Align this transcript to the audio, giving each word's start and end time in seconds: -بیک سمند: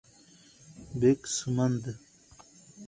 -بیک 0.99 1.21
سمند: 1.37 1.83